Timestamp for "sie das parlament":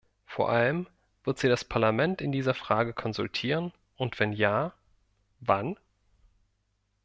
1.37-2.21